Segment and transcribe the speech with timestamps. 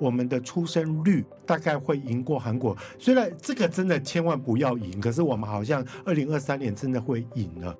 [0.00, 2.76] 我们的出生率大概会赢过韩国。
[2.98, 7.76] 虽然这个真的千万不要赢，可是我们好像二零二三年真的会赢了。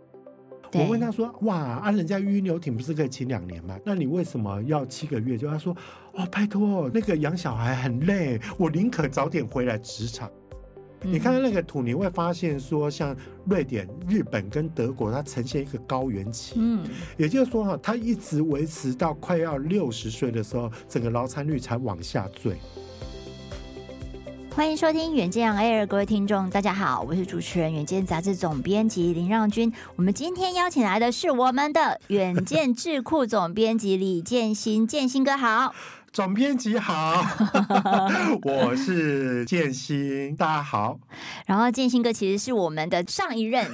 [0.73, 3.77] 我问他说：“哇，啊，人家育婴留艇不是可以请两年吗？
[3.85, 5.77] 那你为什么要七个月？”就他说
[6.15, 10.31] ：“哦，拜托，那个养小孩很累，我宁可早点回来职场。
[11.03, 16.55] 嗯”你看到那个图，你会发现说，像瑞典、日本跟德国，它呈现一个高原期。
[16.57, 16.85] 嗯，
[17.17, 22.57] 也就是说哈，它一直维持到快要六十岁的时候，整个劳参率才往下坠。
[24.53, 29.73] 欢迎收听《远见 Air》，各位听众，大家好，我是主持人《远见》杂志总编辑林让君。
[29.95, 35.73] 我们今天邀请来的是我们的《远见智库》总编辑李建新，建新哥好。
[36.13, 37.25] 总编辑好，
[38.43, 40.99] 我是建新，大家好。
[41.47, 43.65] 然后建新哥其实是我们的上一任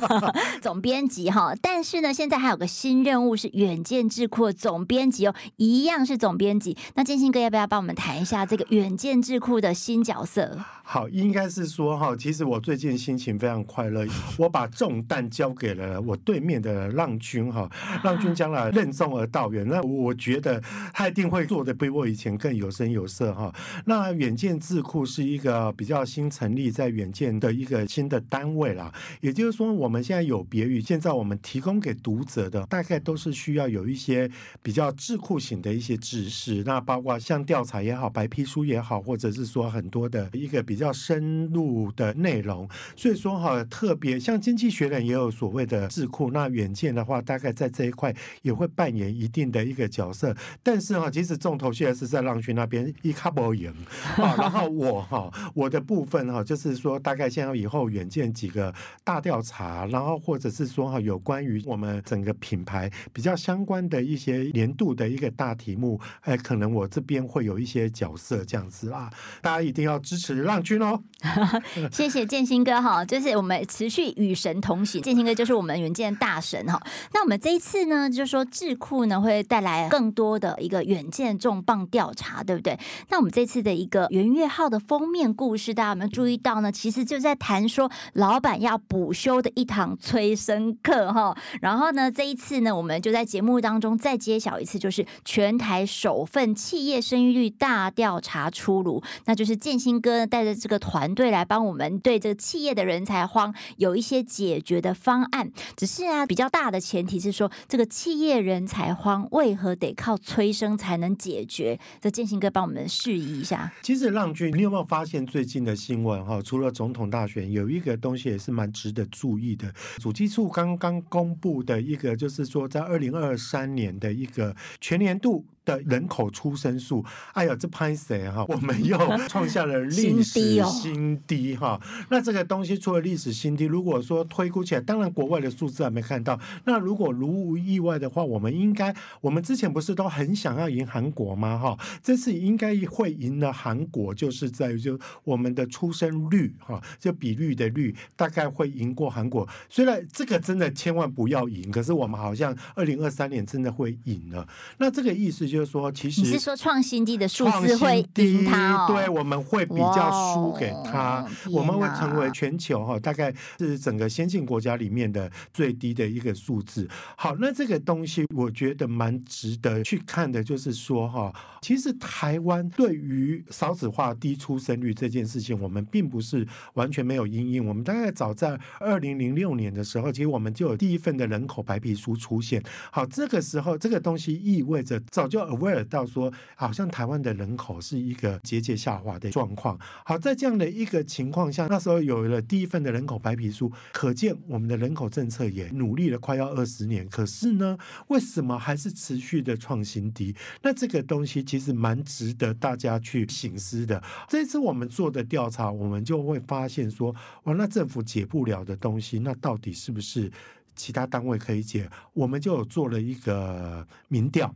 [0.62, 6.74] 总编辑哈，但是呢，现在还有个新任务是远见智库总编辑哦，一样是总编辑。
[6.94, 10.58] 那建新哥要不要帮我们谈一下这个远见智库的新角色？
[10.86, 14.06] 好，应该是说哈，其实我最近心情非常快乐，
[14.38, 17.70] 我把重担交给了我对面的浪君哈，
[18.02, 20.62] 浪君将来任重而道远，那我觉得
[20.94, 21.73] 他一定会做的。
[21.74, 23.52] 比我以前更有声有色哈。
[23.84, 28.92] 那远见智库是一个比较新成立在远见的一个新的单位啦。
[29.20, 34.30] 也就是说，我们现在有别于现在我们提供给读者的，大概都是需要有一些
[34.62, 36.62] 比较智库型的一些知识。
[36.64, 42.68] 那包括像调查也好，白皮书也好，或者是说很多的一个比较深入的内容。
[42.96, 50.34] 所以说哈，特别像经济学人也有所谓的智库，那远见的话，大概在这一块也会扮演一定的一个角色。
[50.62, 53.72] 但是哈，其实重头现在是在让均那边一卡波赢
[54.16, 69.08] 啊，然后我哈我的部分哈，就是说大概现在以后远见几个大调查，然后或者是说哈有关于我们整个品牌比较相关的一些年度的一个大题目，哎，可能我这边会有一些角色这样子啦，
[69.40, 71.02] 大家一定要支持浪君哦。
[71.90, 76.78] 谢谢建兴哥哈，就是我们持续与神同行，建兴哥就是我们远见大神哈。
[77.14, 82.76] 那我们这一次呢，就是说智库呢会带来更多的一个远见重重磅调查，对不对？
[83.10, 86.72] 那我们这次的一个元月号的封面故事，大家有没有注意到呢？
[86.72, 91.36] 其实就在谈说老板要补修的一堂催生课哈。
[91.60, 105.52] 然后呢，这一次呢，我们就在节目当中再揭晓一次，就是全台首份企业生育率大调查出炉，那就是建新哥带着这个团队来帮我们对这个企业的人才荒有一些解决的方案。
[105.76, 111.78] 只是啊，比较大的前提是说，这个企业人才荒为何得靠催生才能解决？
[112.00, 113.72] 这建兴哥帮我们示意一下。
[113.82, 116.40] 其实浪君，你有没有发现最近的新闻哈？
[116.42, 119.72] 除了总统大选，有一个东西也是蛮值得注意的。
[119.98, 125.44] 主计处刚刚公布的一个，就是说在二零二三年的一个全年度。
[125.64, 128.44] 的人口出生数，哎呀，这拍谁哈？
[128.48, 131.80] 我们又 创下了历史新低哈。
[132.10, 136.38] 那这个东西除了历史新低，如果说推估起来，当然国外的数字还没看到。
[136.66, 141.56] 那如果如无意外的话，我们应该，我们之前不是都很想要赢韩国吗？
[141.56, 149.48] 哈，这次应该会赢了韩国，就是在于就我们的出生率哈，就比率的率大概会赢过韩国。
[149.70, 154.44] 虽然这个真的千万不要赢，可是我们好像二零二三年真的会赢了。
[154.78, 155.44] 那这个意思。
[155.54, 166.88] 就是说，其实你是说创新低的数字会赢它，对，我们会比较输给他，我们会成为全球哈，大概是整个先进国家里面的最低的一个数字。
[167.16, 171.23] 好，那这个东西我觉得蛮值得去看的，就是说哈，
[171.60, 177.64] 其实台湾对于少子化、低出生率这件事情，我们并不是完全没有阴影。
[177.64, 182.60] 我们大概早在二零零六年的时候，其实我们就有第一份的人口白皮书出现。
[182.90, 185.44] 好，这个时候这个东西意味着早就。
[185.44, 189.78] aware 到说，好像台湾的人口是一个节节下滑的状况。
[190.02, 197.06] 好，在这样的一个情况下，那时候有了第一份的人口白皮书，可见我们的人口政策也努力了快要二十年。
[197.08, 197.76] 可是呢，
[198.08, 200.34] 为什么还是持续的创新低？
[200.62, 204.02] 那这个东西其实蛮值得大家去醒思的。
[204.28, 207.14] 这次我们做的调查，我们就会发现说，
[207.44, 210.28] 哇，那政府解不了的东西，那到底是不是
[210.74, 211.88] 其他单位可以解？
[212.12, 214.52] 我们就有做了一个民调。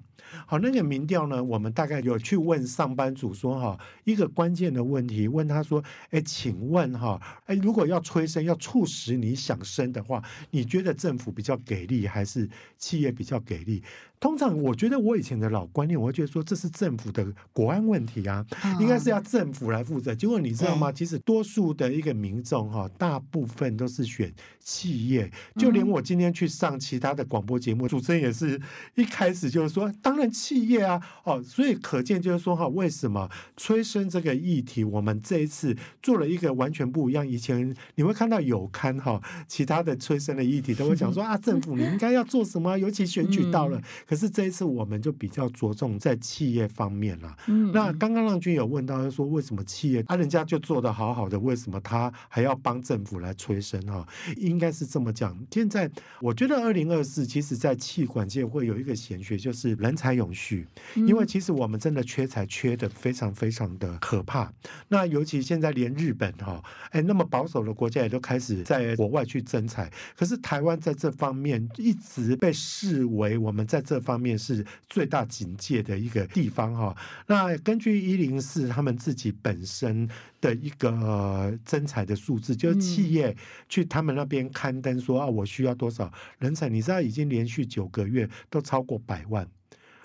[0.46, 13.82] 好，那个民调呢，我们大概有去问上班族说哈，一个关键的问题，问他说，哎，请问哈，哎，如果要催生，要促使你想生的话，你觉得政府比较给力，还是企业比较给力？
[14.20, 18.44] 通常我觉得我以前的老观念，我会觉得说这是政府的国安问题啊，
[18.80, 20.12] 应该是要政府来负责。
[20.12, 20.90] 结果你知道吗？
[20.90, 28.60] 其实多数的一个民众哈，大部分都是选企业，就连我今天去上其他的广播节目，主持人也是
[28.96, 29.92] 一开始就是说。
[30.08, 33.28] 当然企业啊，哦，所以可见就是说哈，为什么
[33.58, 37.28] 催生这个议题，我们这一次做了一个完全不一样。
[37.28, 43.78] 以前你会看到有刊哈，其他的催生的议题都会讲说啊， 政府你应该要做什么，尤其选举到了。
[44.06, 47.36] 可是这一次我们就比较着重在企业方面了。
[47.74, 54.08] 那刚刚浪君有问到说，为什么企业啊，人家就做的好好的，为什么他还要帮政府来催生哈？
[54.38, 55.38] 应该是这么讲。
[55.50, 55.90] 现在
[56.22, 60.66] 我觉得二零二四，其实在气管界会有一个玄学，就是人才永续。
[60.94, 64.52] 因为其实我们真的缺才缺的非常非常的可怕。
[64.86, 69.90] 那尤其现在连日本哈，哎，那么保守的国家也都开始在国外去征才。
[70.16, 76.96] 可是台湾在这方面一直被视为我们在这方面是最大警戒的一个地方哈。
[77.26, 80.08] 那根据一零四他们自己本身
[80.40, 83.36] 的一个征才的数字，就是企业
[83.68, 86.68] 去他们那边刊登说啊，我需要多少人才？
[86.68, 89.48] 你知道已经连续九个月都超过百万。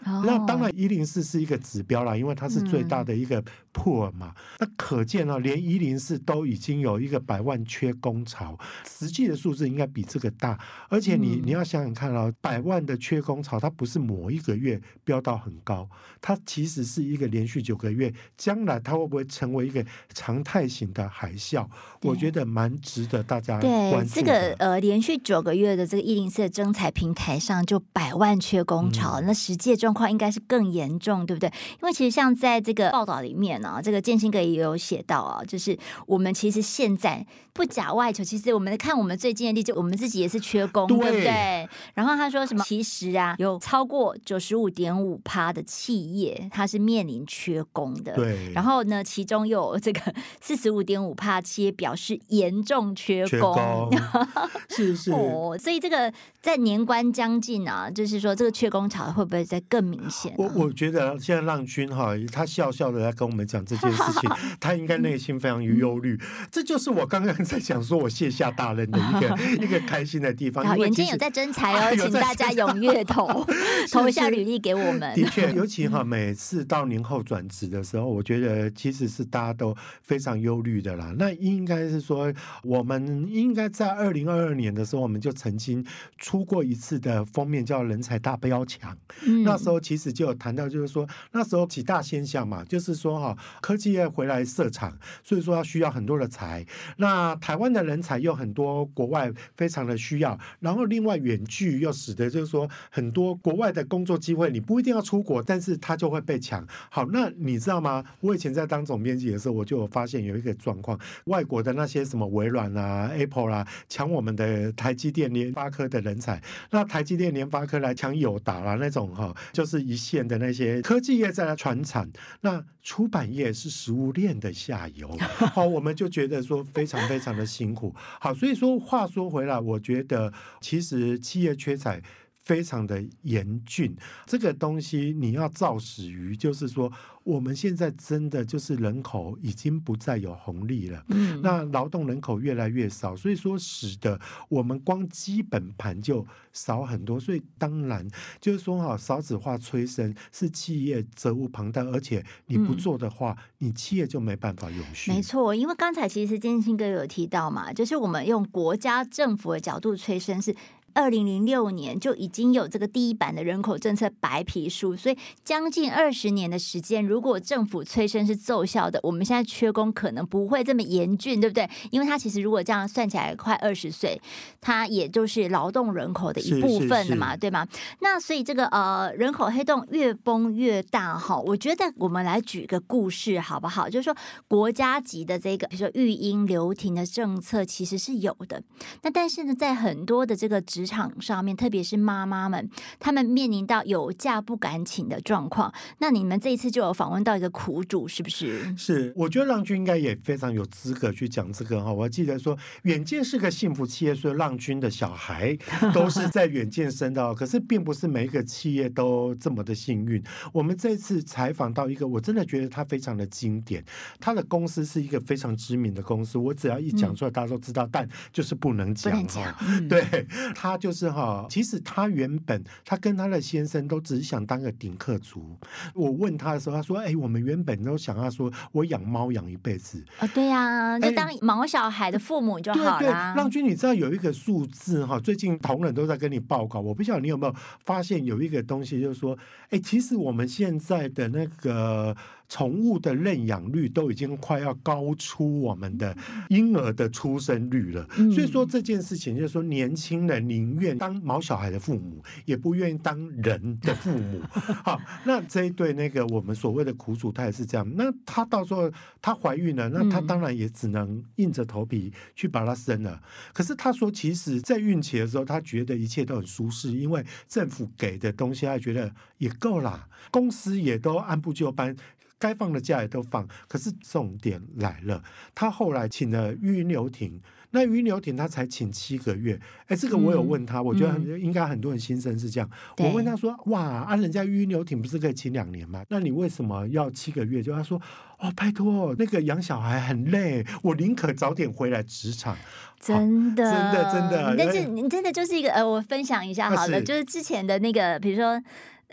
[0.06, 4.34] 那当然，一零四是一个指标啦，因为它是最大的一个 pool 嘛。
[4.60, 10.60] 那可见啊，连一零四都已经有一个百万缺工潮，实际的数字应该比这个大。
[10.90, 15.88] 而且你你要想想看啊，百万的缺工潮，它不是某一个月飙到很高，
[16.20, 21.66] 它其实是一个连续九个月，将来它会不会成为一个常态型的海啸？
[22.02, 24.14] 我觉得蛮值得大家关注。
[24.14, 29.93] 对这个呃，连续九个月的这个一零四的征才平台上就百万缺工潮，嗯、那实际中。
[29.94, 31.48] 况应该是更严重，对不对？
[31.82, 41.70] 因为其实像在这个报道里面呢、啊，这个建新哥也有写到啊，就是我们其实现在不假外求，其实我们看我们最近的例子，我们自己也是缺工，对，对不对？
[41.94, 42.64] 然后他说什么？
[42.66, 48.14] 其实啊，有超过九十五点五趴的企业，它是面临缺工的。
[48.16, 48.52] 对。
[48.54, 50.02] 然后呢，其中又有这个
[50.42, 53.30] 四十五点五趴企业表示严重缺工。
[53.30, 53.92] 缺工
[54.70, 55.12] 是是。
[55.12, 56.12] 哦，所以这个
[56.42, 59.83] 在年关将近啊，就是说这个缺工潮会不会在更？
[59.84, 66.20] 明显、啊，我我觉得现在浪君哈，他笑笑的在跟我们讲这件事情， 他应该内心非常忧虑。
[66.50, 70.66] 这就是我刚刚在讲说我卸下大任的一个 一个开心的地方。
[70.66, 73.46] 好，眼睛有在征才哦，请大家踊跃投
[73.92, 75.14] 投一下履历给我们。
[75.14, 81.14] 的确，尤其哈，每次到年后转职的时候，我觉得其实是大家都非常忧虑的啦。
[81.18, 82.34] 那应该是说，
[82.64, 85.86] 我们应该在二零二二年的时候，我们就曾经
[86.18, 88.98] 出过一次的封面，叫“人才大飙抢”。
[89.44, 89.73] 那时候。
[89.80, 96.66] 其实就有谈到，就是说那时候几大现象嘛，就是说哈，科技业回来设厂，所以说要需要很多的才。
[96.98, 100.38] 那台湾的人才又很多，国外非常的需要。
[100.60, 106.66] 然后另外远距又使得就是说很多国外的工作机会，你不一定要出国，但是它就会被抢。
[106.90, 108.04] 好，那你知道吗？
[108.22, 116.42] 我以前在当总编辑的时候，我就有发现有一个状况，外国的那些什么微软啊、Apple 啦、啊，抢我们的台积电、联发科的人才。
[116.72, 122.12] 那台积电、联发科来抢友达啦那种哈，就是一线的那些科技业在来传产，
[122.42, 125.08] 那出版业是食物链的下游，
[125.56, 127.96] 好，我们就觉得说非常非常的辛苦。
[128.20, 132.04] 好，所以说话说回来，我觉得其实企业缺才。
[132.46, 133.96] 非常的严峻，
[134.26, 136.92] 这个东西你要造死于，就是说
[137.24, 148.08] 我们现在真的就是人口已经不再有红利了，嗯，那劳动人口越来越少，所以说使得我们光基本盘就少很多，所以当然
[148.42, 155.12] 就是说哈，少子化催生是企业责无旁贷，而且你不做的话，嗯，你企业就没办法永续。
[155.12, 160.56] 没错，因为刚才其实建兴哥有提到嘛，就是我们用国家政府的角度催生是。
[160.94, 171.70] 二零零六年就已经有这个第一版的人口政策白皮书，所以将近二十年的时间，如果政府催生是奏效的，我们现在缺工可能不会这么严峻，对不对？
[171.92, 174.20] 因为它其实如果这样算起来，快二十岁，
[174.62, 177.68] 它也就是劳动人口的一部分了嘛，对吗？
[178.00, 183.90] 那所以这个呃人口黑洞越崩越大哈，我觉得我们来举个故事好不好？
[183.90, 184.16] 就是说
[184.48, 188.62] 国家级的这个，比如说育婴留停的政策其实是有的，
[189.02, 195.74] 那但是呢，在很多的这个职职场上面，特别是妈妈们，她们面临到有假不敢请的状况。
[196.00, 198.76] 那你们这一次就有访问到一个苦主，是不是？
[198.76, 201.94] 是，我觉得浪君应该也非常有资格去讲这个哈。
[201.94, 205.58] 我还记得说，远见是个幸福企业，所以浪君的小孩
[205.94, 207.34] 都是 在远见生的。
[207.34, 210.22] 可是，并不是每一个企业都这么的幸运。
[210.52, 213.82] 我们这次采访到一个，我真的觉得他非常的经典。
[214.20, 219.56] 他的公司是一个非常知名的公司，我只要一讲出来，大家都知道，嗯、但就是不能讲哈。
[219.88, 220.73] 对他。
[220.74, 225.56] 他就是哈，其实他原本他跟他的先生都只是想当个顶客族。
[225.94, 237.54] 我问他的时候，他说：“哎，我们原本都想要说，我养猫养一辈子啊，对呀，就当毛小孩的父母就好了。”对对，浪君，你知道有一个数字哈，最近同仁都在跟你报告，我不晓得你有没有
[237.86, 239.38] 发现有一个东西，就是说，
[239.70, 242.18] 哎，其实我们现在的那个。
[242.50, 246.16] 宠物的认养率都已经快要高出我们的
[246.50, 254.42] 婴儿的出生率了，所以说这件事情就是说，年轻人宁愿当毛小孩的父母，也不愿意当人的父母。
[254.86, 257.88] 好，那这一对那个我们所谓的苦主，他也是这样。
[257.96, 263.20] 那他到时候他怀孕了，那他当然也只能硬着头皮去把它生了。
[263.52, 271.96] 可是他说，其实，在孕期的时候，他觉得一切都很舒适，因为政府给的东西，他觉得也够啦，公司也都按部就班。
[272.44, 275.24] 该放的假也都放，可是重点来了，
[275.56, 277.40] 他后来请了育婴留停，
[277.72, 279.58] 那育婴留停他才请七个月，
[279.88, 286.04] 哎，这个我有问他，嗯、我觉得很应该很多人心声是这样，嗯、我问他说，哇，啊，人家育婴留停不是可以请两年吗？
[286.10, 287.64] 那你为什么要七个月？
[287.64, 288.02] 就他说，
[288.40, 292.58] 哦，拜托，那个养小孩很累，我宁可早点回来职场，
[293.00, 298.62] 真的，真的，真的，但是你真的就是一个，呃，我分享一下好了，是就是之前的那个，比如说。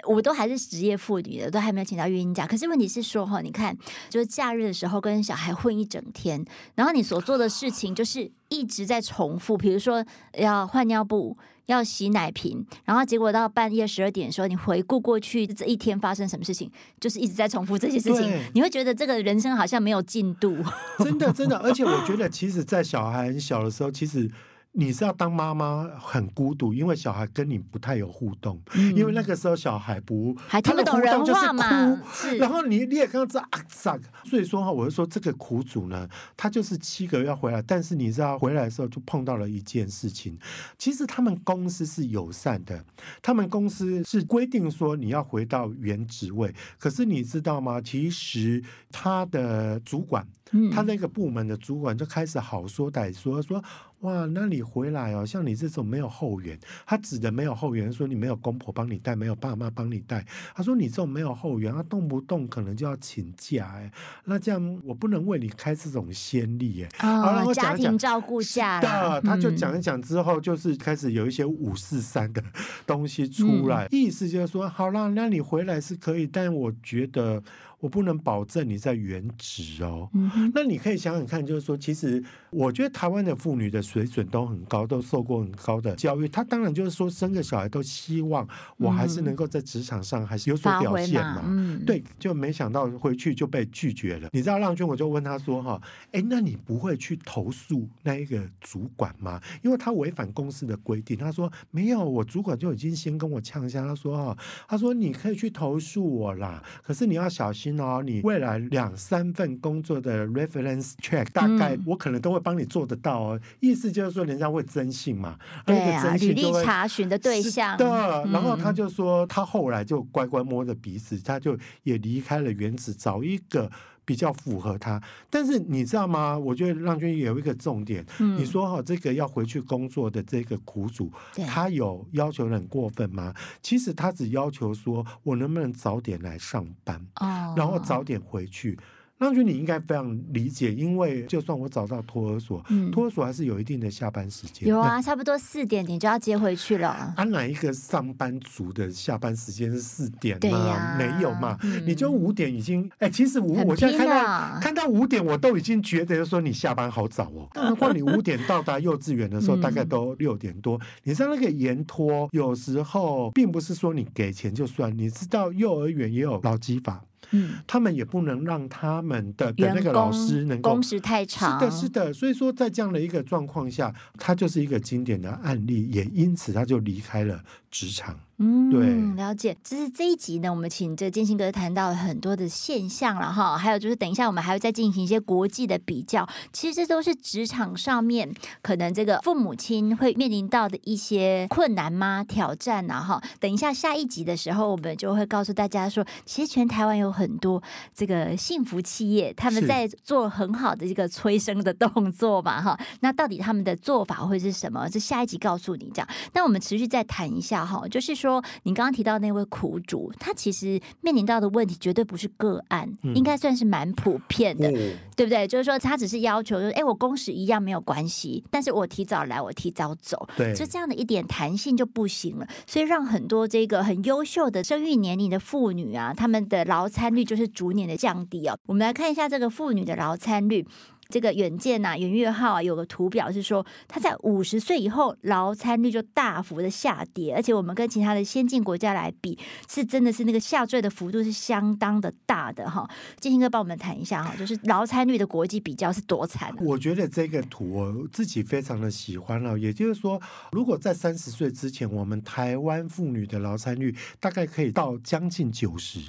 [0.06, 2.46] 我都还是职业妇女的，都还没有请到育婴假。
[2.46, 3.76] 可是问题是说哈，你看，
[4.08, 9.56] 就是假日的时候跟小孩混一整天，然后你所做的事情就是一直在重复。
[9.56, 10.04] 比如说
[10.38, 18.40] 要换尿布、要洗奶瓶，然后结果到半夜十二点的时候，你回顾过去这一天发生什么事情，就是一直在重复这些事情。
[18.54, 20.56] 你会觉得这个人生好像没有进度。
[21.04, 24.30] 真的，真的，而且我觉得，其实，在小孩很小的时候，其实。
[24.72, 40.38] 你是要当妈妈很孤独，因为小孩跟你不太有互动，嗯、因为那个时候小孩不还听不懂人话嘛，是然后你你也刚刚知道啊，所以说哈，我就说这个苦主呢，他就是七个月要回来，但是你知道回来的时候就碰到了一件事情，
[40.78, 42.84] 其实他们公司是友善的，
[43.20, 47.80] 他们公司是规定说你要回到原职位，可是你知道吗？
[47.80, 48.62] 其实
[48.92, 50.24] 他的主管。
[50.72, 53.62] 他那个部门的主管就开始好说歹说，说
[54.00, 60.24] 哇，那你回来哦，像你这种没有后援，他指的没有后援，说你没有公婆帮你带，没有爸妈帮你带。
[60.54, 63.92] 他说你这种没有后援，他动不动可能就要请假哎，
[64.24, 67.06] 那这样我不能为你开这种先例哎。
[67.06, 72.42] 哦，然后讲讲家庭照顾假的，他就讲一讲之后，就是开始有一些五四三的
[72.86, 77.42] 东西出来，嗯、意思就是说，好啦，那你回来是可以，但我觉得。
[77.80, 86.28] 我不能保证你在原职哦，嗯、那你可以想想看，就是说，其实我觉得台湾的妇女的水准都很高，都受过很高的教育。
[86.28, 88.46] 她当然就是说，生个小孩都希望
[88.76, 91.42] 我还是能够在职场上还是有所表现嘛。
[91.46, 94.28] 嗯、对，就没想到回去就被拒绝了。
[94.32, 95.80] 你知道浪君，我就问他说：“哈，
[96.12, 99.40] 哎，那你不会去投诉那一个主管吗？
[99.62, 104.36] 因为他违反公司的规定。”他说：“没有，我主管就已经先跟我呛一下，他说：‘哈，
[104.68, 107.69] 他说你可以去投诉我啦，可是你要小心。’”
[108.02, 113.40] 你未来两三份工作的 reference check，大概我可能都会帮你做得到哦。
[113.42, 117.76] 嗯、意思就是说，人家会征信嘛，对啊，履历查询的对象。
[117.76, 123.70] 对，然后他就说，他后来就乖乖摸着鼻子，他就也离开了原子，找一个。
[124.10, 125.00] 比较符合他，
[125.30, 126.36] 但是你知道吗？
[126.36, 131.12] 我觉得浪君有一个重点，嗯、你说哈，这个要回去工作的这个苦主，
[131.46, 133.32] 他有要求很过分吗？
[133.62, 138.76] 其实他只要求说，我能不能早点来上班，哦、然后早点回去。
[139.20, 144.66] 浪君，你应该非常理解，因为就算我找到托儿所，嗯、托儿所还是有一定的下班时间。
[144.66, 146.88] 有啊，差不多四点你就要接回去了。
[147.16, 150.58] 按、啊、哪一个上班族的下班时间是四点吗？
[150.58, 151.58] 啊、没有嘛？
[151.62, 157.46] 嗯、你就五点已经哎，其实五我现在看到看到五点，我都已经觉得说你下班好早哦。
[157.60, 160.78] 何况你五点到达幼稚园的时候，大概都六点多。
[160.78, 167.04] 嗯、你知道那个延托，有时候并不是说你给钱就算，你知道幼儿园也有劳基法。
[167.30, 171.60] 嗯，他们也不能让他们的的那个老师能够工时太长。
[171.60, 172.12] 是的，是的。
[172.12, 178.18] 所以说，在这样的一个状况下，他就是一个经典的案例，也因此他就离开了职场。
[178.42, 179.54] 嗯，对，了解。
[179.62, 186.26] 就是这一集呢，我们请这建兴哥谈到了很多的现象了哈，还有就是等一下我们还会再进行一些国际的比较。
[186.50, 192.24] 其实这都是职场上面可能这个父母亲会面临到的一些困难吗？
[192.26, 193.22] 挑战啊哈。
[193.38, 197.62] 等一下下一集的时候，我们就会告诉大家说，其实全台湾有很多
[197.94, 202.80] 这个幸福企业，他们在做很好的一个催生的动作嘛哈。
[203.00, 204.88] 那到底他们的做法会是什么？
[204.88, 206.08] 这下一集告诉你这样。
[206.32, 208.29] 那我们持续再谈一下哈，就是说。
[208.30, 215.46] 说，你刚刚提到那位苦主，他其实面临到的问题绝对不是个案，嗯、应该算是蛮普遍的，嗯、对不对？
[215.46, 228.56] 就是说，他只是要求，就是哎，我工时一样没有关系，但是我提早来，我提早走，对，就这样的一点弹性就不行了，所以让很多这个很优秀的生育年龄的妇女啊，她们的劳参率就是逐年的降低哦。
[228.66, 230.66] 我们来看一下这个妇女的劳参率。
[231.10, 239.38] 这个远见呐、啊，远月号啊，有个图表是说，它在五十岁以后劳参率就大幅的下跌，而且我们跟其他的先进国家来比，
[239.68, 242.88] 是真的是那个下坠的幅度是相当的大的哈。
[243.18, 246.54] 建兴哥帮我们谈一下哈，就是劳参率的国际比较是多惨？
[246.60, 250.20] 我觉得这个图我自己非常的喜欢了，也就是说，
[250.52, 256.00] 如果在三十岁之前，我们台湾妇女的劳参率大概可以到将近九十，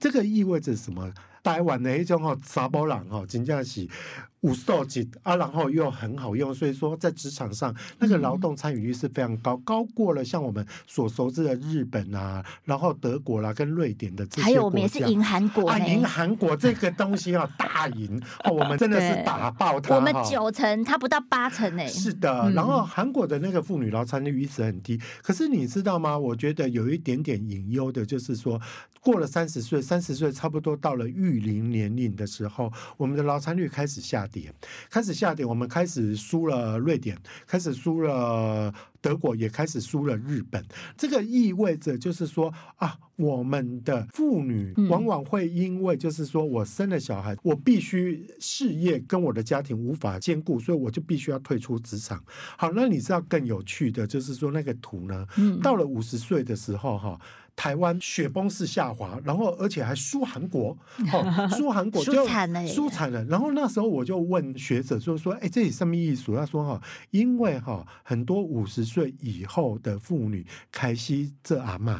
[0.00, 1.12] 这个意味着什么？
[1.40, 3.88] 台湾的一种哈查某人哈，真正是
[4.40, 14.42] 有素质啊，然后又很好用，所以说在职场上那个劳动参与率是非常高，高过了像我们所熟知的日本啊，然后德国啦、啊、跟瑞典的这些。
[14.42, 19.96] 还有我们也是赢韩国啊，赢韩国这个东西啊，大赢 哦，我们真的是打爆他。
[19.96, 21.86] 我们九成，它不到八成呢。
[21.88, 26.16] 是的，然后韩国的那个妇女劳参率一直很低，可是你知道吗？
[26.16, 28.60] 我觉得有一点点隐忧的，就是说。
[29.00, 34.52] 过了三十岁，三十岁差不多到了育龄年龄的时候，我们的劳参率开始下跌，
[34.90, 40.64] 开始下跌，我们开始输了瑞典，开始输了德国，也开始输了日本。
[40.96, 52.22] 这个意味着就是说啊，我们的妇女往往会因为就是说我生了小孩，我必须事业跟我的家庭无法兼顾，所以我就必须要退出职场。
[52.56, 55.26] 好，那你知道更有趣的就是说那个图呢，
[55.62, 57.20] 到了五十岁的时候哈。
[57.58, 60.78] 台湾雪崩式下滑，然后而且还输韩国，
[61.12, 63.24] 哦，输韩国 就输惨了，输惨了。
[63.24, 66.32] 然后那时候我就问学者说说，哎，这里什么意思？
[66.36, 71.98] 他说哈，因为哈很多五十岁以后的妇女开西这阿嬷。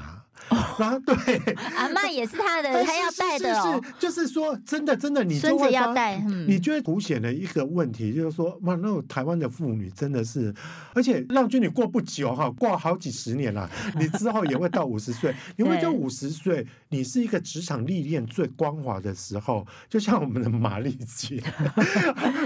[0.78, 1.14] 然后对，
[1.76, 3.82] 阿妈也是他的， 他要带的哦。
[3.84, 10.54] 是，就是说，真的，真的，你孙子要带，你就会凸显了一个问题，就是说，哇，那种台湾的妇女真的是，
[10.94, 13.68] 而且让君你过不久哈，过好几十年了，
[13.98, 21.42] 你之后也会到五十岁， 因为就五十岁，你是一个职场历练最光滑的时候，就像我们的玛丽姐，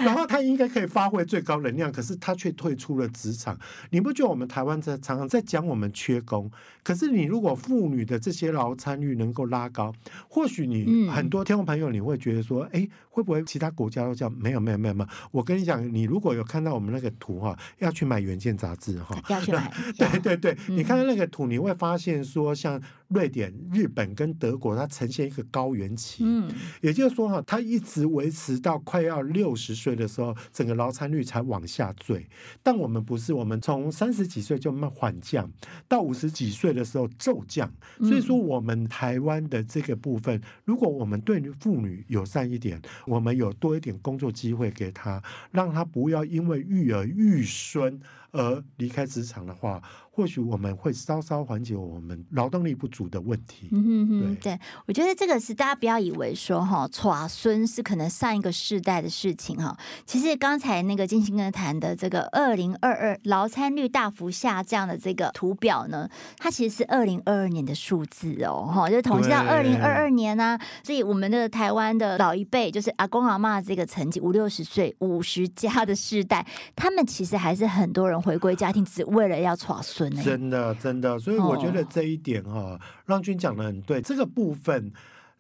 [0.04, 3.58] 然后她应该可以发挥最高能量，可是她却退出了职场。
[3.90, 6.50] 你不觉得我们台湾在常常在讲我们缺工？
[6.82, 9.92] 可是你如果妇女的这些劳参率能够拉高，
[10.28, 14.32] 或许你很多听众朋友你会觉得说，哎、嗯，会不会其他国家都这样？
[14.38, 15.10] 没有，没有，没有，没有。
[15.32, 19.68] 我跟你讲，你如果有看到我们那个图哈，要去买《原件》杂志哈，要去买。
[19.98, 26.22] 对对对，嗯、你看到那个图，你会发现说，像瑞典、日本跟德国，它呈现一个高原期。
[26.24, 26.48] 嗯，
[26.82, 32.24] 也就是说哈，它一直维持到快要六十岁的时候，整个劳参率才往下坠。
[32.62, 35.50] 但我们不是，我们从三十几岁就慢缓降，
[35.88, 37.71] 到五十几岁的时候骤降。
[37.98, 47.98] 所以说，我们台湾的这个部分，如果我们对妇女友善一点，我们有多一点工作机会给她，让她不要因为育儿育孙
[48.32, 49.80] 而离开职场的话。
[50.14, 53.70] 或许我们会稍稍缓解我们劳动力不足的问题。
[53.72, 59.74] 嗯哼哼，对，对，我觉得这个是大家不要以为说哈，耍孙是可能上一个世代的事情哈。
[60.04, 80.08] 其实刚才那个金星哥谈的这个二零二二劳参率大幅下降的这个图表呢，它其实是二零二二年的数字哦，哈，就统计到二零二二年呢、啊，所以我们的台湾的老一辈，就是阿公阿妈这个层级五六十岁五十加的世代，他们其实还是很多人回归家庭，只为了要耍孙。
[80.22, 84.00] 真的，真的，所以我觉得这一点哈、哦，让君讲的很对。
[84.00, 84.92] 这个部分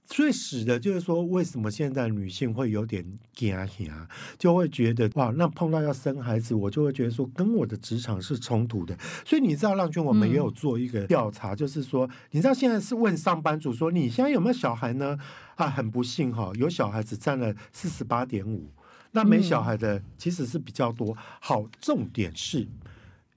[0.04, 8.94] 最使得就是说，为什么现在女性会有点惊吓，就会觉得哇，那碰到要生孩子，我就会觉得说，跟我的职场是冲突的。
[9.24, 15.16] 所以你知道，让君我们也有做一个调查，嗯、就是说，你知道现在是问上班族说，你现在有没有小孩呢？
[15.54, 18.70] 啊，很不幸哈，有小孩子占了四十八点五，
[19.12, 21.16] 那没小孩的其实是比较多。
[21.40, 22.66] 好，重点是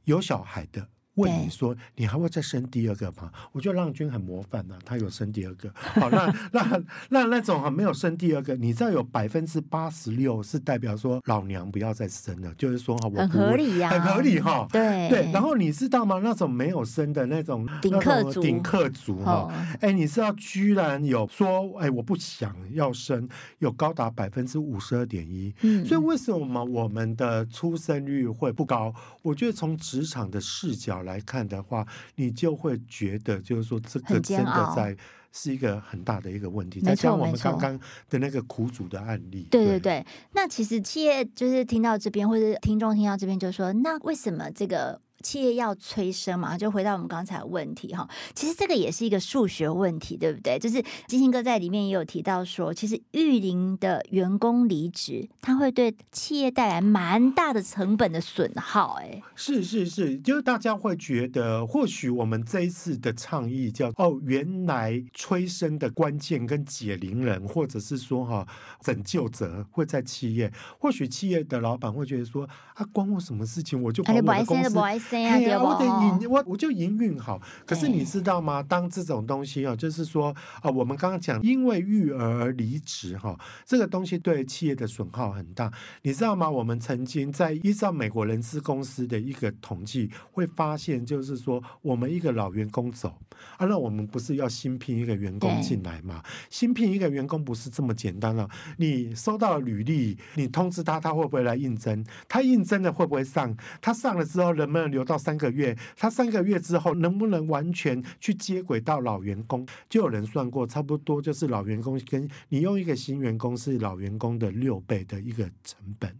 [0.05, 0.89] 有小孩的。
[1.15, 3.31] 问你说，你还会再生第二个吗？
[3.51, 5.71] 我觉得浪君很模范呐、啊，他有生第二个。
[5.75, 14.67] 好，那那那那种哈没有生第二个，你知道有百分之八十六是代表说老娘不要再生了，就是说哈，我很合理呀、啊，很合理哈。
[14.71, 16.19] 对对，然后你知道吗？
[16.21, 19.49] 那种没有生的那种顶客族，顶客族哈，
[19.79, 25.53] 哎，你知道居然有说，哎，我不想要生，有高达百分之五十二点一。
[25.61, 28.93] 嗯，所以为什么我们的出生率会不高？
[29.21, 31.04] 我觉得从职场的视角。
[31.05, 34.95] 来看的话，你就会觉得，就是说，这个真的在
[35.31, 36.81] 是一个很大的一个问题。
[36.81, 40.05] 再像我们刚刚的那个苦主的案例，对对对。
[40.33, 44.99] 那其实企业就是听到这边，或者听众听到这边，就说，那为什么这个？
[45.25, 48.07] 企业要催生嘛，就回到我们刚才的问题哈。
[48.35, 50.59] 其实这个也是一个数学问题，对不对？
[50.59, 58.99] 就是金星哥在里面也有提到说，其实育龄的员工离职，他会对企业带来蛮大的成本的损耗。
[59.01, 68.47] 哎，是是是，就是大家会觉得，或许我们这一次的倡议叫哦，原来催生的关键跟解铃人，或者是说哈
[68.79, 70.53] 拯救者会在企业。
[70.77, 73.81] 或许企业的老板会觉得说啊，关我什么事情？
[73.81, 75.14] 我就把我的公司，
[75.57, 77.41] 我得营，我我就营运好。
[77.65, 78.61] 可是你知道吗？
[78.61, 85.71] 当这种东西哦，就是说啊，我们刚刚讲，因为育儿而离职哈，这个东西对企业的损耗很大。
[86.01, 86.49] 你知道吗？
[86.49, 93.09] 我们曾经在依照美国人资公司的一个统计，会发现就是说，我们一个老员工走
[93.57, 96.21] 啊，那我们不是要新聘一个员工进来吗？
[96.49, 98.49] 新聘一个员工不是这么简单了。
[98.77, 102.03] 你收到履历，你通知他，他会不会来应征？
[102.27, 103.55] 他应征了会不会上？
[103.81, 105.77] 他上了之后能不能留到三个月？
[105.95, 109.65] 他三个月之后能不能完全去接轨到老员工？
[109.87, 116.13] 就有人算过，差不多就是老员工跟你用一个新员工是老员工的六倍的一个成本。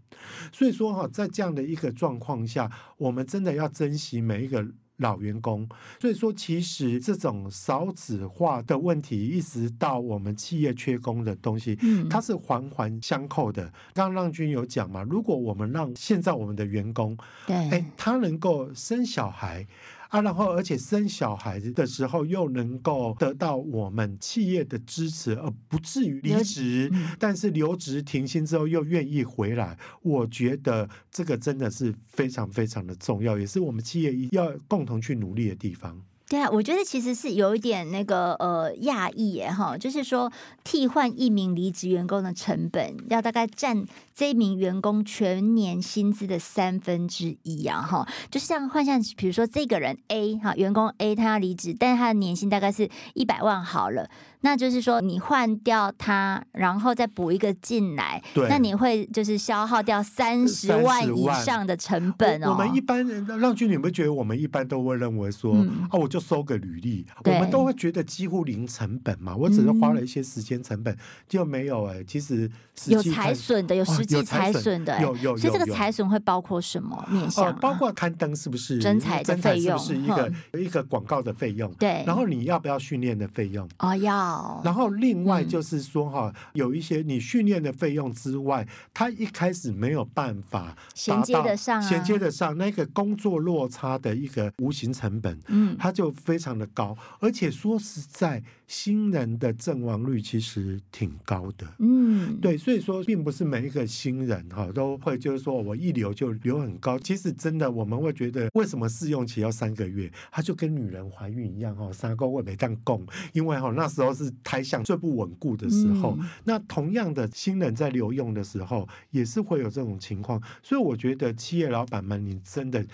[0.53, 4.65] 所以说哈，在这样的一个状况下，我们真的要珍惜每一个。
[4.97, 5.67] 老员工，
[5.99, 13.63] 所以说其实这种少子化的问题，一直到我们企业缺工的东西，嗯，它是环环相扣的。
[13.93, 19.67] 刚刚浪君有讲嘛，如果我们让现在我们的员工，对，哎，他能够生小孩。
[20.09, 36.01] 啊，然后而且生小孩子的时候又能够得到我们企业的支持，而不至于离职，但是留职停薪之后又愿意回来，我觉得这个真的是非常非常的重要，也是我们企业要共同去努力的地方。
[36.27, 40.31] 对啊，我觉得其实是有一点那个呃讶异耶哈，就是说
[40.63, 43.85] 替换一名离职员工的成本要大概占
[44.15, 54.09] 这一名员工全年薪资的三分之一啊哈，就是像换像比如说这个人 A 哈，员工 A 他要离职，但是他的年薪大概是一百万好了。
[54.41, 62.49] 那就是说，你换掉他，然后再补一个进来，那你会就是消耗掉三十万以上的成本哦。
[62.49, 69.35] 我，我们一般人，浪均，你们觉得我们一般都会认为说，嗯、啊，我就收个履历，我们都会觉得几乎零成本嘛。
[69.35, 70.97] 我只是花了一些时间成本，嗯、
[71.27, 72.03] 就没有哎、欸。
[72.05, 72.49] 其实
[72.87, 75.35] 有财损的，有实际财损的、欸，有有。
[75.35, 77.53] 所以这个财损会包括什么面向、啊呃？
[77.59, 78.79] 包括刊登是不是？
[78.79, 81.69] 真材的费用是一个、嗯、一个广告的费用？
[81.73, 82.01] 对。
[82.07, 83.67] 然后你要不要训练的费用？
[83.79, 84.61] 哦，要。
[84.63, 96.97] 然后另外就是说哈，有一些你训练的费用之外，他一开始没有办法衔接得上，衔接得上那个工作落差的一个无形成本，嗯，他就非常的高。
[97.19, 106.97] 而且说实在，新人的阵亡率其实挺高的，嗯，对，所以说并不是每一个新人哈都会就是说我一留就留很高。
[106.99, 110.11] 其实真的我们会觉得，为什么试用期要三个月？
[110.31, 114.31] 它就跟女人怀孕一样哈，三个月没当供，因为哈那时候是。
[114.43, 120.41] 胎相最不稳固的时候，嗯，那同样的新人在留用的时候，也是会有这种情况。
[120.61, 122.85] 所以我觉得企业老板们，你真的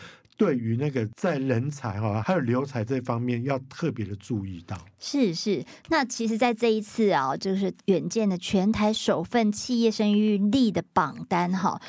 [0.41, 4.75] 对于那个在人才哈还有留才这方面，要特别的注意到。
[4.97, 11.79] 是是，那其实，在这一次啊，就是远见的全台首份企业生育力的榜单哈。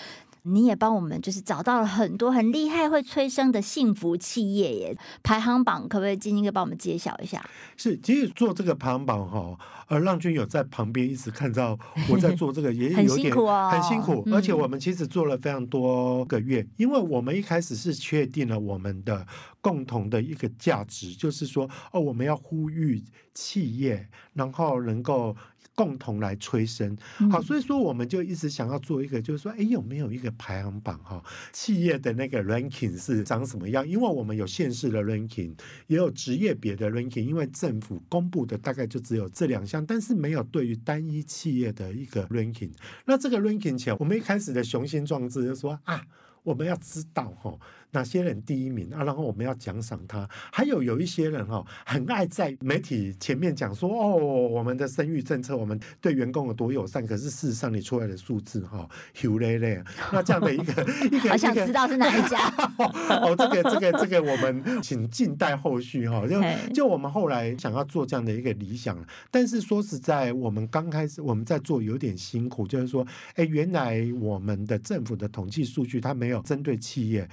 [0.45, 7.45] 你也帮我们就是找到了很多很厉害会催生的幸福企业耶，排行榜可不可以金星哥帮我们揭晓一下？
[7.77, 9.57] 是，其实做这个排行榜哈，
[9.89, 11.79] 呃，浪君有在旁边一直看到
[12.09, 14.27] 我在做这个， 也有点很辛苦哦，很辛苦。
[14.33, 19.25] 而且我们其实做了非常多个月，因为我们一开始是确定了我们的
[19.61, 23.03] 共同的一个价值，就是说哦，我们要呼吁
[23.33, 25.37] 企业，然后能够。
[25.75, 26.95] 共同来催生，
[27.31, 31.23] 好，所以说我们就一直想要做一个，就是说，哎，有没有一个排行榜哈？
[31.53, 33.87] 企业的那个 ranking 是长什么样？
[33.87, 35.55] 因为我们有县市的 ranking，
[35.87, 42.71] 也有职业别的 ranking，因为政府公布的大概就只有这两项，但是没有对于单一企业的一个 ranking。
[43.05, 46.05] 那这个 ranking 前，我们一开始的雄心壮志就说啊，
[46.43, 47.59] 我们要知道哈。
[47.93, 49.05] 哪些人第一名啊？
[49.05, 50.29] 然后我们要奖赏他。
[50.51, 57.07] 还有有一些人哈，很爱在媒体前面讲说哦，我们的生育政策，我们对员工有多友善。
[57.07, 58.89] 可是事实上，你出来的数字哈，
[59.21, 59.79] 有累累。
[60.11, 62.49] 那这样的一个 一个，好想知道是哪一家。
[62.79, 66.27] 哦，这个这个这个，我们请静待后续哈。
[66.27, 66.41] 就
[66.75, 68.99] 就我们后来想要做这样的一个理想，
[69.31, 77.29] 但是说实在，我们刚开始我们在做有点辛苦，就是说，哎，原来我们的政府的统计数据它没有针对企业。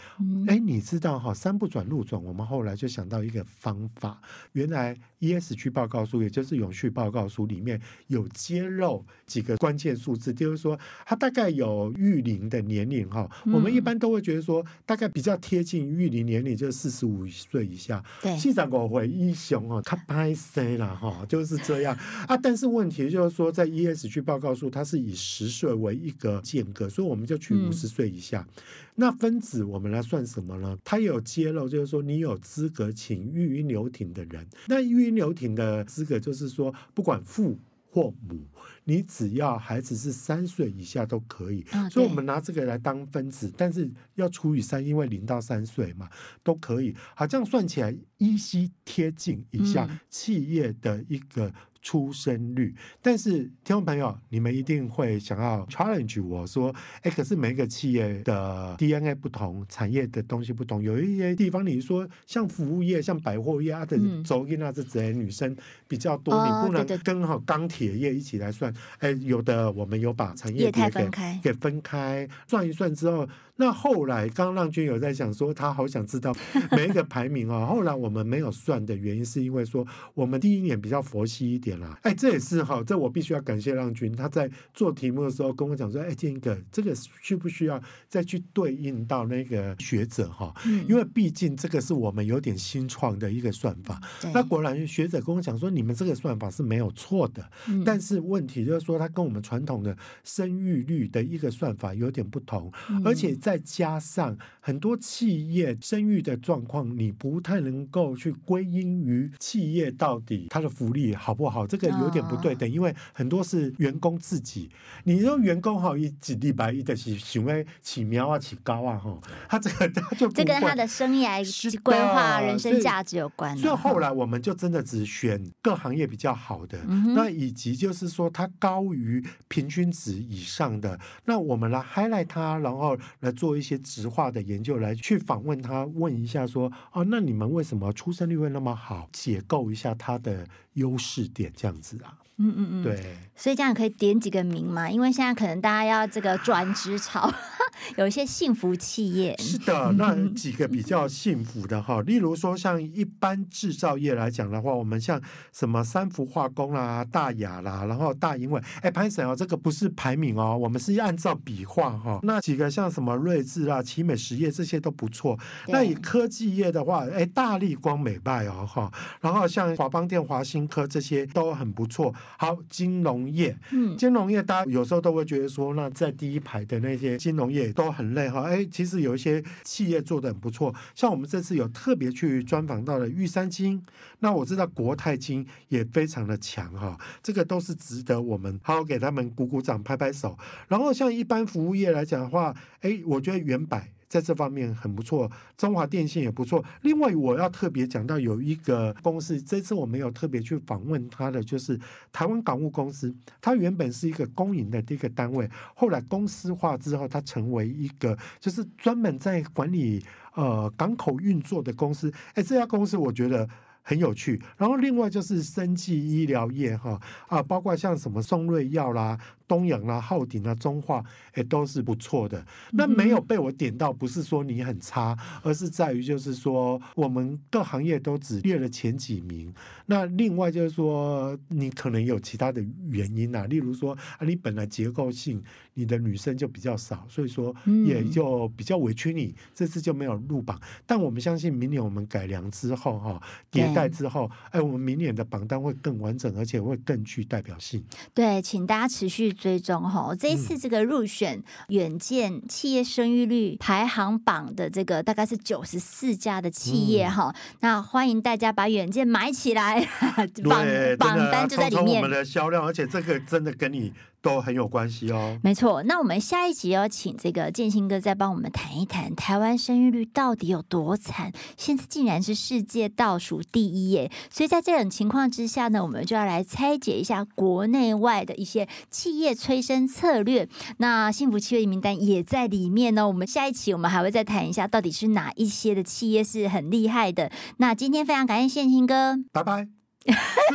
[0.49, 4.19] 哎，你知道哈，山不转路转，我们后来就想到一个方法，
[4.53, 18.03] 原来 ESG 报告书，也就是永续报告书里面有揭露几个关键数字，就是说它大概有育龄的年龄哈，我们一般都会觉得说大概比较贴近育龄年龄，就是四十五岁以下。
[18.23, 21.23] 对，现在我回英雄哦，他拍谁了哈？
[21.29, 21.95] 就是这样
[22.27, 22.35] 啊。
[22.35, 28.41] 但是问题就是说，在 ESG 报告书，它是以十岁为一个间隔，所以我们就取五十岁以下。
[28.41, 28.63] 嗯、
[28.99, 30.77] 那分子我们来算什么呢？
[30.83, 34.45] 它有揭露，就是说你有资格请育婴留停的人。
[34.67, 37.57] 那育婴留停的资格就是说，不管父
[37.89, 38.45] 或母。
[38.83, 46.09] 你只要孩子是三岁以下都可以，哦、所以我们拿这个来当分子，但是要除以三，因为零到三岁嘛
[46.43, 46.95] 都可以。
[47.15, 51.53] 好，这样算起来依稀贴近一下企业的一个。
[51.82, 65.56] 出生率，但是听众朋友，你们一定会想要 challenge 我说，哎，可是每一个企业的 DNA 不同，产业的东西不同，有一些地方，你说像服务业、像百货业啊的走进那这些女生
[65.88, 68.74] 比较多，嗯、你不能跟好钢铁业一起来算。
[69.00, 73.28] 哎，有的我们有把产业别给分开，给分开算一算之后。
[73.62, 76.34] 那后来，刚刚浪君有在想说，他好想知道
[76.72, 77.65] 每一个排名哦。
[77.70, 81.97] 后来我们没有算的原因，是因为说我们第一年比较佛系一点啦。
[82.03, 90.53] 哎，这也是哈，这我必须要感谢浪君，他在做题目的时候跟我讲说，哎，建一个这个需不需要再去对应到那个学者哈？
[90.88, 94.01] 因为毕竟这个是我们有点新创的一个算法。
[94.34, 97.49] 那果然学者跟我讲说，你们这个算法是没有错的，
[97.86, 102.71] 但是问题就是说，它跟我们传统的生育率的一个算法有点不同，
[103.03, 114.69] 而且再加上很多企业生育的状况，你不太能够去归因于企业到底它的福利好不好，这个有点不对等，因为很多是员工自己。
[115.06, 119.17] 你说员工好一几礼拜一的是行为起苗啊起高啊哈，
[119.48, 121.41] 他这个他就这跟他的生涯
[121.82, 123.58] 规划、人生价值有关。
[123.58, 126.78] 所以后来我们就真的只选各行业比较好的，
[127.15, 133.34] 那以及就是说它高于平均值以上的，那我们来 highlight 它，然后来。
[133.39, 139.08] 做一些直化的研究来去访问他，问一下说，哦，那你们为什么出生率会那么好？
[139.13, 142.17] 解构一下他的优势点，这样子啊。
[142.39, 143.15] 嗯嗯嗯，对。
[143.36, 144.89] 所以这样可以点几个名嘛？
[144.89, 147.34] 因为现在可能大家要这个转职潮，
[147.95, 149.34] 有一些幸福企业。
[149.38, 155.21] 是的， 那几个比较幸福的哈，例如说像一般制造业来讲的话，我们像
[155.54, 162.19] 什么三福化工啦、大雅啦，然后大英伟，哎，潘神哦，这个不是排名哦，我们是按照笔画哈。
[162.23, 165.39] 那几个像什么睿智啦、奇美实业这些都不错。
[165.69, 172.13] 那以科技业的话，哎，大力光美拜哦哈，然后像华邦电、华新科这些都很不错。
[172.38, 178.44] 好，金融业，嗯，金融业大家有时候都会觉得说，那在第一排的那些金融业都很累哈。
[178.44, 183.82] 哎，其实有一些企业做得很不错，像我们这次有特别去专访到了玉山金，
[184.20, 190.38] 那我知道国泰金也非常的强哈，这个都是值得我们好好给他们鼓鼓掌、拍拍手。
[190.68, 193.92] 然后像一般服务业来讲的话，哎，我觉得原百。
[194.10, 196.65] 在这方面很不错，中华电信也不错。
[196.82, 201.80] 另外，我要特别讲到有一个公司，这次我没有特别去访问他的，就是
[202.12, 203.15] 台湾港务公司。
[203.39, 212.12] 它原本是一个公营的一个单位，后来公司化之后，它成为一个就是专门在管理呃港口运作的公司。
[212.34, 213.48] 哎，这家公司我觉得
[213.84, 214.41] 很有趣。
[214.58, 219.19] 然后另外就是生技医疗业哈啊，包括像什么松瑞药啦。
[219.49, 221.03] 东阳啦、浩鼎啊、中化，
[221.35, 222.45] 也，都是不错的。
[222.71, 229.51] 那没有被我点到，不是说你很差，而是在于就是说，我们各行业都只列了前几名。
[229.88, 237.53] 那另外就是说，你可能有其他的原因啊，例如说啊，你本来结构性你的女生就比较少，所以说
[237.88, 240.62] 也就比较委屈你，这次就没有入榜。
[240.85, 243.19] 但我们相信，明年我们改良之后哈，
[243.51, 247.83] 迭代之后，哎，我们明年的榜单会更完整，而且会更具代表性。
[248.13, 249.33] 对，请大家持续。
[249.39, 259.88] 追踪哈，这一次这个入选远见企业生育率排行榜的这个大概是九十四家的企业哈，嗯、那欢迎大家把远见买起来，
[260.47, 260.65] 榜
[260.97, 262.02] 榜单就在里面。
[262.04, 263.93] 我们的销量，而且这个真的跟你。
[264.21, 265.38] 都很有关系哦。
[265.43, 274.12] 没错，那我们下一集要请这个建兴哥再帮我们谈一谈台湾生育率到底有多惨，现在竟然是世界倒数第一耶！
[274.29, 280.47] 所以在这种情况之下呢，我们就要来拆解一下国内外的一些企业催生策略。
[280.77, 283.08] 那幸福企业名单也在里面呢。
[283.08, 287.32] 我们下一期我们还会再谈一下，到底是哪一些的企业是很厉害的。
[287.58, 289.79] 那今天非常感谢建兴哥，拜拜。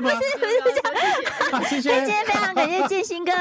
[0.01, 1.65] 不是不 是这样。
[1.69, 1.91] 谢谢。
[2.01, 3.33] 今天非常感谢建新哥。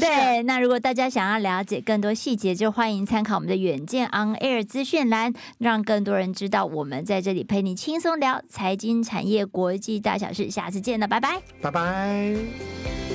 [0.00, 10.50] 对，那如果大家想要了解更多细节，就欢迎参考我们的远见 On Air 资讯栏，让更多人知道我们在这里陪你轻松聊财经产业国际大小事。
[10.50, 13.07] 下次见了，拜拜，拜拜。